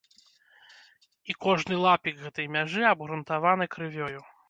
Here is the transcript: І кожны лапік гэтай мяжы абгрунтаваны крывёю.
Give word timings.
І 1.29 1.37
кожны 1.47 1.75
лапік 1.85 2.15
гэтай 2.25 2.51
мяжы 2.57 2.81
абгрунтаваны 2.97 3.65
крывёю. 3.79 4.21